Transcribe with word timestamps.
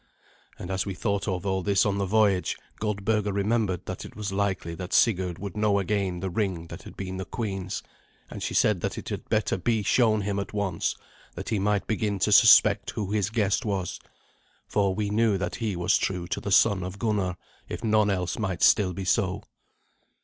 And 0.57 0.71
as 0.71 0.83
we 0.83 0.95
thought 0.95 1.27
of 1.27 1.45
all 1.45 1.61
this 1.61 1.85
on 1.85 1.99
the 1.99 2.07
voyage, 2.07 2.57
Goldberga 2.79 3.31
remembered 3.31 3.85
that 3.85 4.03
it 4.03 4.15
was 4.15 4.31
likely 4.31 4.73
that 4.73 4.93
Sigurd 4.93 5.37
would 5.37 5.55
know 5.55 5.77
again 5.77 6.21
the 6.21 6.31
ring 6.31 6.65
that 6.69 6.81
had 6.81 6.97
been 6.97 7.17
the 7.17 7.23
queen's, 7.25 7.83
and 8.27 8.41
she 8.41 8.55
said 8.55 8.81
that 8.81 8.97
it 8.97 9.09
had 9.09 9.29
better 9.29 9.57
be 9.57 9.83
shown 9.83 10.21
him 10.21 10.39
at 10.39 10.53
once, 10.53 10.95
that 11.35 11.49
he 11.49 11.59
might 11.59 11.85
begin 11.85 12.17
to 12.17 12.31
suspect 12.31 12.89
who 12.89 13.11
his 13.11 13.29
guest 13.29 13.63
was. 13.63 13.99
For 14.67 14.95
we 14.95 15.11
knew 15.11 15.37
that 15.37 15.57
he 15.57 15.75
was 15.75 15.99
true 15.99 16.25
to 16.29 16.41
the 16.41 16.49
son 16.51 16.81
of 16.81 16.97
Gunnar, 16.97 17.37
if 17.69 17.83
none 17.83 18.09
else 18.09 18.39
might 18.39 18.63
still 18.63 18.93
be 18.93 19.05
so. 19.05 19.43